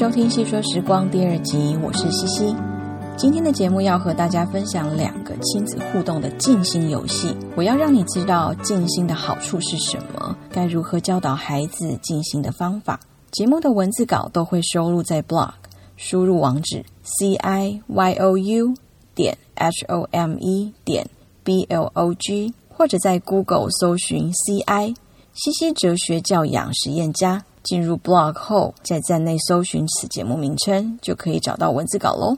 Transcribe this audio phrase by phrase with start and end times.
[0.00, 2.56] 收听《戏说时光》第二集，我是西西。
[3.18, 7.36] 今天的节目要和大家分享两个亲子互动的静心游戏。
[7.54, 12.98] 我要让你知道静心的好处是什么，该如何教导孩子静心的方法。
[13.30, 15.50] 节目的文字稿都会收录在 blog，
[15.98, 18.74] 输入网址 c i y o u
[19.14, 21.06] 点 h o m e 点
[21.44, 24.94] b l o g，或者在 Google 搜寻 c i
[25.34, 27.44] 西西哲学教养实验家。
[27.62, 32.36] 进入 blog 后，在站内搜寻此节目名称，就可以找到文字稿喽。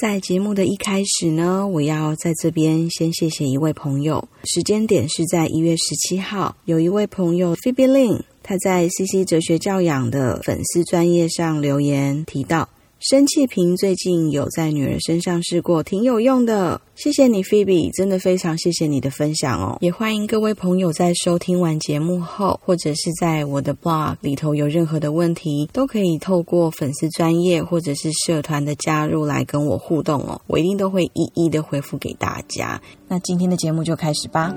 [0.00, 4.28] 在节目的一开始呢，我要在这边先谢谢一位朋友。
[4.44, 12.68] 时间点是在一月十七号，有一位朋友 Phoebe Lin，他在 CC 哲学教养的粉丝专业上留言提到。
[13.00, 16.78] 生气瓶最近有在女儿身上试过，挺有用的。
[16.94, 19.78] 谢谢你，Phoebe，真的非常谢谢你的分享哦。
[19.80, 30.38] 也欢迎各位朋友在收听完节目后，或者是在我的 blog 里头有任何的问题，都可以透过粉丝专业或者是社团的加入来跟我互动哦。
[30.46, 32.78] 我一定都会一一的回复给大家。
[33.08, 34.54] 那今天的节目就开始吧。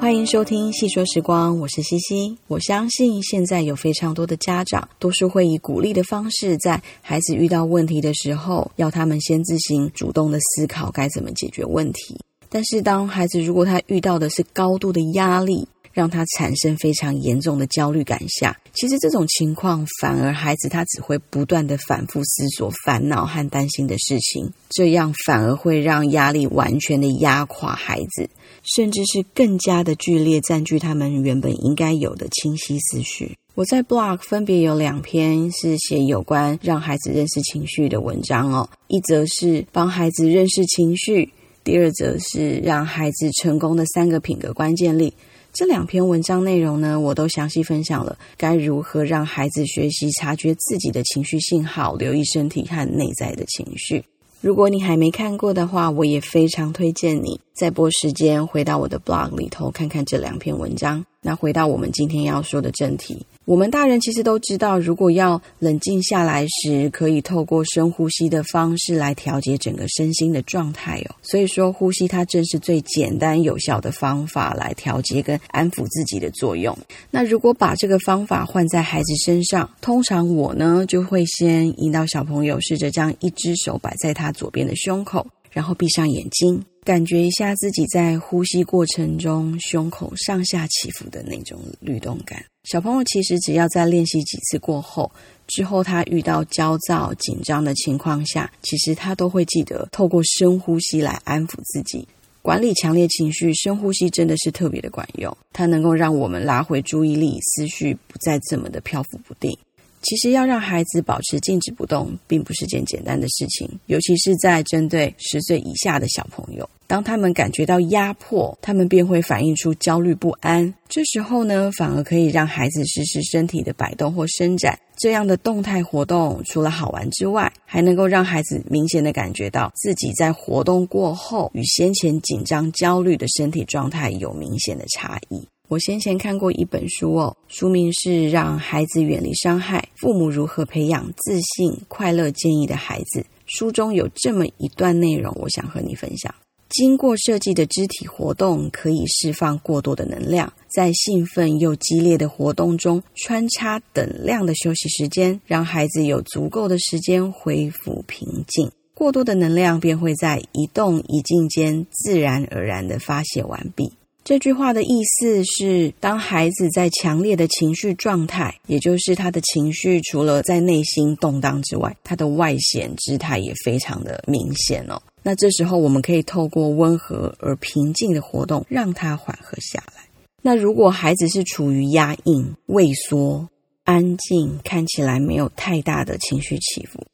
[0.00, 2.34] 欢迎收听《细说时光》，我是西西。
[2.46, 12.18] 我相信现在有非常多的家长，都是会以鼓励的方式，在孩子遇到问题的时候，要他们先自行主动的思考该怎么解决问题。
[12.48, 28.30] 但是，当孩子如果他遇到的是高度的压力，让他产生非常严重的焦虑感下，其实这种情况反而孩子他只会不断的反复思索烦恼和担心的事情，这样反而会让压力完全的压垮孩子，
[28.62, 33.36] 甚至是更加的剧烈占据他们原本应该有的清晰思绪。
[33.56, 41.32] 我在 blog 分别有两篇是写有关让孩子认识情绪的文章哦，一则是帮孩子认识情绪，
[41.64, 45.12] 第二则是让孩子成功的三个品格关键力。
[45.52, 54.04] 这两篇文章内容呢，我都详细分享了该如何让孩子学习察觉自己的情绪信号，留意身体和内在的情绪。
[54.40, 61.04] 如果你还没看过的话，我也非常推荐你再播时间回到我的 blog 里头看看这两篇文章。
[61.20, 63.26] 那回到我们今天要说的正题。
[63.50, 71.16] 我们大人其实都知道，如果要冷静下来时，可以透过深呼吸的方式来调节整个身心的状态哦。
[71.20, 76.78] 所以说，呼吸它正是最简单有效的方法来调节跟安抚自己的作用。
[77.10, 86.64] 那如果把这个方法换在孩子身上，通常我呢就会先引导小朋友试着将一只手摆在他左边的胸口，然后闭上眼睛。
[86.82, 92.42] 感觉一下自己在呼吸过程中胸口上下起伏的那种律动感。
[92.64, 95.10] 小朋友其实只要在练习几次过后，
[95.46, 102.06] 之后他遇到焦躁、紧张的情况下，其实他都会记得透过深呼吸来安抚自己。
[102.42, 109.54] 管理强烈情绪，深呼吸真的是特别的管用，它能够让我们拉回注意力，思绪不再这么的漂浮不定。
[110.02, 116.68] 其实要让孩子保持静止不动，并不是件简单的事情，尤其是在针对十岁以下的小朋友。
[116.86, 120.74] 当他们感觉到压迫，他们便会反映出焦虑不安。
[120.88, 124.76] 这时候呢，反而可以让孩子试试身体的摆动或伸展。
[124.96, 135.46] 这样的动态活动，除了好玩之外，还能够让孩子明显的感觉到自己在活动过后，与先前紧张焦虑的身体状态有明显的差异。
[135.70, 143.20] 我先前看过一本书哦，书名是《让孩子远离伤害：父母如何培养自信、快乐、坚毅的孩子》。
[143.46, 146.34] 书中有这么一段内容，我想和你分享。
[146.70, 158.72] 经过设计的肢体活动可以释放过多的能量，在兴奋又激烈的活动中穿插等量的休息时间，让孩子有足够的时间恢复平静。
[158.92, 163.92] 过多的能量便会在一动一静间自然而然地发泄完毕。
[164.30, 175.02] 这句话的意思是，当孩子在强烈的情绪状态，也就是他的情绪除了在内心动荡之外，他的外显姿态也非常的明显哦。
[175.24, 180.04] 那这时候，我们可以透过温和而平静的活动，让他缓和下来。
[180.40, 183.48] 那如果孩子是处于压抑、畏缩、
[183.82, 187.04] 安静，看起来没有太大的情绪起伏，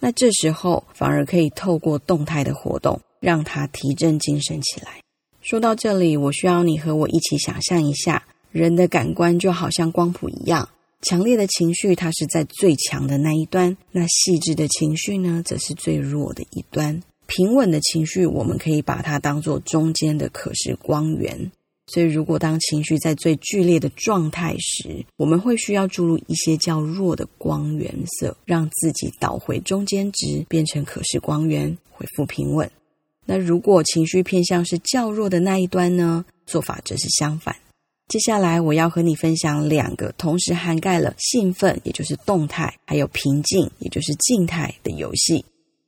[0.00, 4.94] 那这时候反而可以透过动态的活动，让他提振精神起来。
[5.46, 10.68] 说到这里，我需要你和我一起想象一下，人的感官就好像光谱一样，
[11.02, 17.00] 强烈的情绪它是在最强的那一端，那细致的情绪呢，则是最弱的一端。
[17.28, 21.52] 平稳的情绪，我们可以把它当做中间的可视光源。
[21.86, 32.68] 所以，如果当情绪在最剧烈的状态时，我们会需要注入一些较弱的光源色，让自己导回中间值，变成可视光源，恢复平稳。
[33.26, 36.24] 那如果情绪偏向是较弱的那一端呢？
[36.46, 37.54] 做法则是相反。
[38.08, 45.44] 接下来我要和你分享两个同时涵盖了兴奋，也就是动态，还有平静，也就是静态的游戏，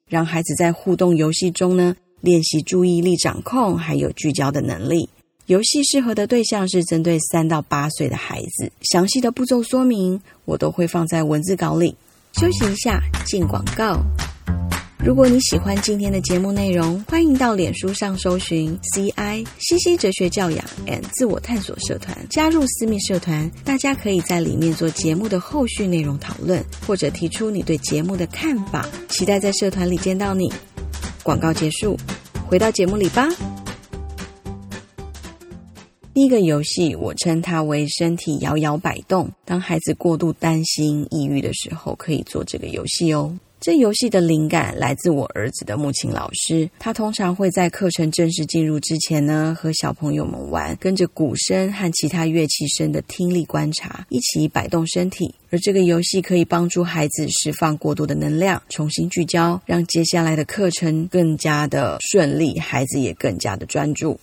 [0.09, 5.09] 让孩子在互动游戏中呢，练习注意力掌控，还有聚焦的能力。
[5.47, 8.73] 游戏适合的对象是针对三到八岁的孩子。
[8.83, 11.95] 详细的步骤说明我都会放在文字稿里。
[12.33, 14.03] 休息一下，进广告。
[15.05, 28.89] 如果你喜欢今天的节目内容，欢迎到脸书上搜寻 “CI 西西哲学教养 and 自我探索社团”，加入私密社团，大家可以在里面做节目的后续内容讨论，或者提出你对节目的看法。
[29.09, 30.53] 期待在社团里见到你。
[31.23, 31.97] 广告结束，
[32.49, 33.29] 回到节目里吧。
[36.13, 39.31] 第一个游戏，我称它为身体摇摇摆动。
[39.45, 43.39] 当孩子过度担心、抑郁的时候，可以做这个游戏哦。
[43.61, 55.35] 这游戏的灵感来自我儿子的木琴老师，他通常会在课程正式进入之前呢，和小朋友们玩，跟着鼓声和其他乐器声的听力观察，一起摆动身体。
[55.51, 64.19] 而这个游戏可以帮助孩子释放过多的能量，重新聚焦，让接下来的课程更加的顺利，孩子也更加的专注。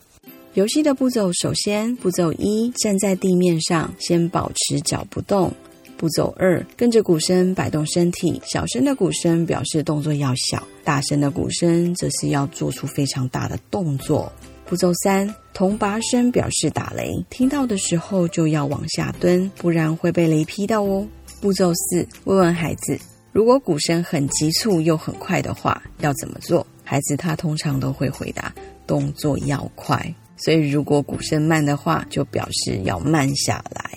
[0.54, 5.54] 游戏的步骤，首先步骤一，站在地面上，先保持脚不动。
[5.98, 14.32] 步骤二，跟着鼓声摆动身体，小声的鼓声表示动作要小，大声的鼓声则是要做出非常大的动作。
[14.68, 21.08] 步骤三，铜鈸声表示打雷，听到的时候就要往下蹲，不然会被雷劈到哦。
[21.40, 23.00] 步骤四，问问孩子，
[23.32, 26.66] 如果鼓声很急促又很快的话，要怎么做？
[26.84, 28.54] 孩子他通常都会回答，
[28.88, 30.14] 动作要快。
[30.38, 33.92] 所以如果鼓声慢的话，就表示要慢下来。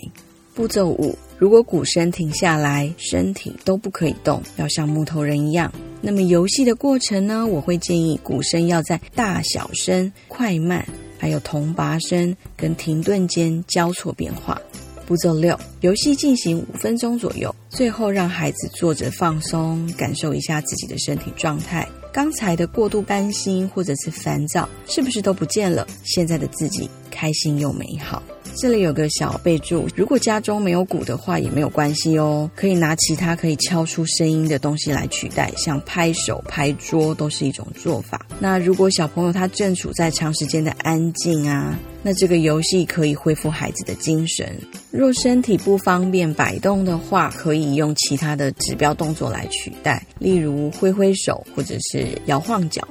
[0.58, 1.16] 步骤五。
[1.38, 5.72] 如果鼓声停下来，身体都不可以动，要像木头人一样。
[6.00, 7.46] 那么游戏的过程呢？
[7.46, 10.84] 我会建议鼓声要在大小声、快慢，
[11.16, 14.60] 还有铜拔声跟停顿间交错变化。
[15.06, 21.88] 步骤六，游戏进行五分钟左右，最后让孩子坐着放松，感受一下自己的身体状态。
[22.12, 25.86] 刚才的过度担心或者是烦躁，是不是都不见了？
[26.02, 28.20] 现在的自己开心又美好。
[28.60, 38.26] 这里有个小备注，如果家中没有鼓的话也没有关系哦，可以拿其他可以敲出声音的东西来取代，像拍手、拍桌都是一种做法。
[38.40, 44.58] 那如果小朋友他正处在长时间的安静啊，那这个游戏可以恢复孩子的精神。
[44.90, 52.82] 若身体不方便摆动的话，可以用其他的指标动作来取代，例如挥挥手或者是摇晃脚。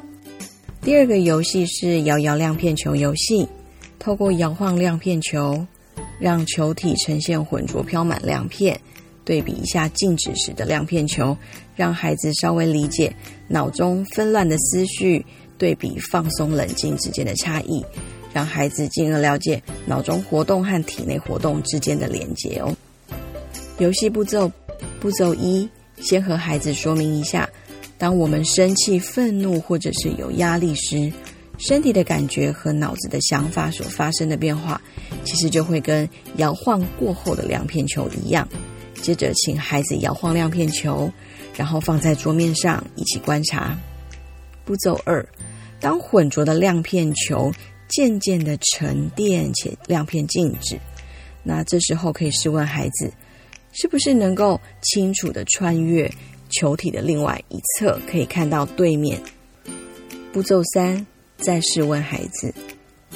[0.81, 3.45] 第二个游戏是摇摇亮片球游戏。
[3.99, 5.65] 透过摇晃亮片球，
[6.19, 8.79] 让球体呈现浑浊飘满亮片，
[9.25, 11.35] 对比一下静止时的亮片球，
[11.75, 13.13] 让孩子稍微理解
[13.47, 15.25] 脑中纷乱的思绪
[15.57, 17.83] 对比放松冷静之间的差异，
[18.33, 22.75] 让孩子进而了解脑中活动和体内活动之间的连接哦。
[23.79, 24.51] 游戏步骤：
[24.99, 25.67] 步骤一，
[25.99, 27.49] 先和孩子说明一下，
[27.97, 31.11] 当我们生气、愤怒或者是有压力时，
[31.57, 34.79] 身体的感觉和脑子的想法所发生的变化，
[35.23, 38.47] 其实就会跟摇晃过后的亮片球一样。
[39.01, 41.11] 接着，请孩子摇晃亮片球，
[41.55, 43.77] 然后放在桌面上一起观察。
[44.65, 45.27] 步骤二：
[45.79, 47.51] 当浑浊的亮片球
[47.87, 50.77] 渐渐的沉淀且亮片静止，
[51.43, 53.11] 那这时候可以试问孩子，
[53.71, 56.11] 是不是能够清楚地穿越
[56.49, 59.21] 球体的另外一侧，可以看到对面？
[60.33, 61.05] 步骤三。
[61.37, 62.53] 再试问孩子，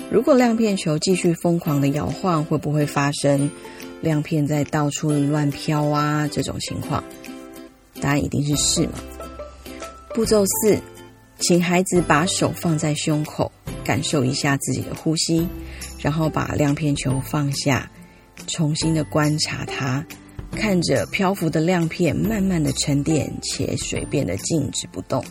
[0.10, 3.50] 如果亮片球继续疯狂的摇晃，会不会发生
[4.02, 6.28] 亮片在到处乱飘啊？
[6.32, 7.04] 这种情况，
[8.00, 8.94] 答案一定是是嘛。
[10.14, 10.80] 步骤四，
[11.40, 13.52] 请孩子把手放在胸口，
[13.84, 15.48] 感受一下自己的呼吸，
[16.00, 17.92] 然后把亮片球放下，
[18.48, 20.06] 重新的观察它，
[20.52, 25.26] 看着漂浮的亮片慢慢的沉淀，且水变得静止不动。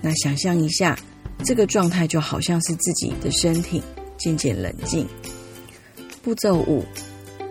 [0.00, 0.96] 那想象一下。
[1.44, 3.82] 这个状态就好像是自己的身体
[4.16, 5.06] 渐渐冷静。
[6.22, 6.84] 步骤五，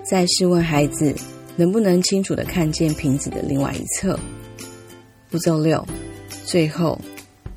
[0.09, 1.13] 再试问孩子
[1.55, 4.17] 能不能清楚地看见瓶子的另外一侧。
[5.29, 5.85] 步骤六，
[6.45, 6.99] 最后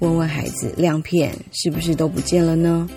[0.01, 2.89] 问问孩子亮片是不是都不见了呢？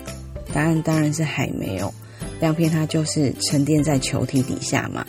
[0.52, 1.92] 答案当然是还没有，
[2.40, 5.06] 亮片它就是沉淀在球体底下嘛。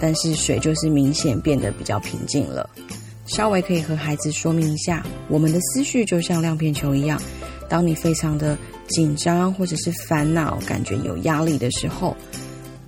[0.00, 2.68] 但是水就是明显变得比较平静了。
[3.26, 7.18] 稍微可以和孩子说明一下，我们的思绪就像亮片球一样。
[7.68, 8.56] 当你非常的
[8.88, 12.16] 紧张或者是烦恼，感觉有压力的时候，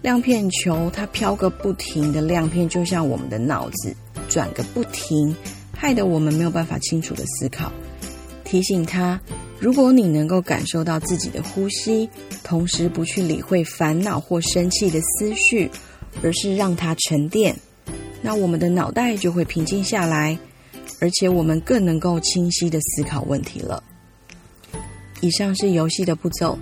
[0.03, 3.95] 亮片球它飘个不停的亮片，就像我们的脑子
[4.29, 5.35] 转个不停，
[5.73, 7.73] 害得我们没有办法清楚的思考。
[8.45, 9.21] 提醒他，
[9.59, 12.09] 如果你能够感受到自己的呼吸，
[12.45, 15.69] 同时不去理会烦恼或生气的思绪，
[16.23, 17.57] 而是让它沉淀，
[18.23, 20.39] 那我们的脑袋就会平静下来，
[21.01, 23.83] 而且我们更能够清晰的思考问题了。
[25.21, 26.59] 以上是游戏的步骤。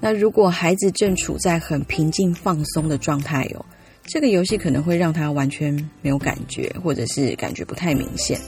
[0.00, 3.64] 那如果孩子正处在很平静放松的状态哦，
[4.04, 8.38] 这个游戏可能会让他完全没有感觉，或者是感觉不太明显。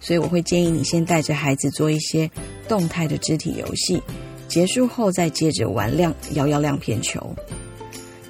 [0.00, 2.30] 所以我会建议你先带着孩子做一些
[2.68, 4.02] 动态的肢体游戏，
[4.46, 7.34] 结束后再接着玩亮摇摇亮片球。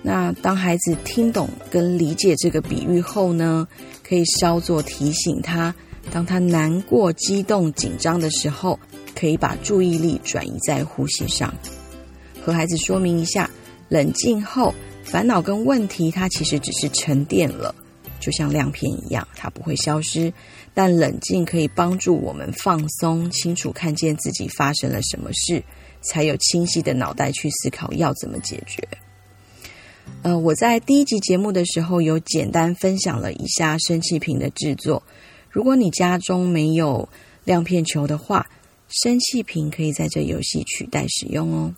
[0.00, 3.66] 那当孩子听懂跟理解这个比喻后呢，
[4.06, 5.74] 可以稍作提醒他，
[6.10, 8.78] 当他难过、激动、紧张的时候，
[9.18, 11.52] 可以把注意力转移在呼吸上。
[12.40, 13.50] 和孩子说明一下，
[13.88, 14.72] 冷静后，
[15.02, 17.74] 烦恼跟问题它其实只是沉淀了，
[18.20, 20.32] 就像亮片一样，它不会消失。
[20.72, 25.60] 但冷静可以帮助我们放松，清楚看见自己发生了什么事，
[26.00, 28.86] 才有清晰的脑袋去思考要怎么解决。
[30.22, 35.02] 呃，我在第一集节目的时候有简单分享了一下生气瓶的制作。
[35.50, 37.08] 如果你家中没有
[37.44, 38.46] 亮片球的话，
[38.88, 41.74] 生气瓶可以在这游戏取代使用哦。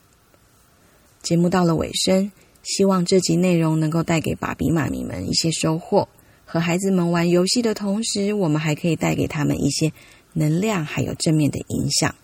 [1.22, 2.30] 节目到了尾声，
[2.62, 6.08] 希望这集内容能够带给爸比妈咪们一些收获。
[6.44, 9.92] 和孩子们玩游戏的同时，我们还可以带给他们一些
[10.32, 12.14] 能量，还有正面的影响。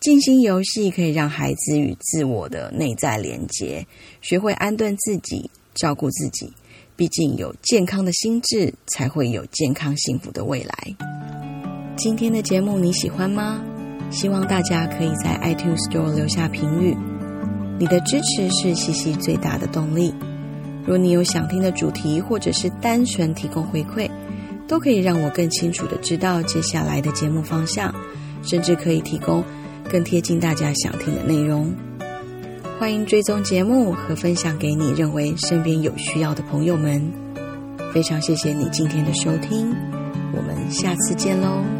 [0.00, 3.86] 静心游戏可以让孩子与自我的内在连接，
[4.22, 6.52] 学会安顿自己，照顾自己。
[6.96, 10.74] 毕竟有健康的心智，才会有健康幸福的未来。
[11.96, 13.62] 今天的节目你喜欢吗？
[14.10, 16.96] 希望大家可以在 iTunes Store 留下评语。
[17.78, 20.14] 你的支持是西西最大的动力。
[20.86, 24.10] 若你有想听的主题，或者是单纯提供回馈，
[24.66, 27.94] 都可以让我更清楚地知道接下来的节目方向，
[28.42, 29.44] 甚至可以提供
[29.90, 31.72] 更贴近大家想听的内容。
[32.78, 37.12] 欢迎追踪节目和分享给你认为身边有需要的朋友们。
[37.92, 39.74] 非常谢谢你今天的收听，
[40.32, 41.79] 我们下次见喽。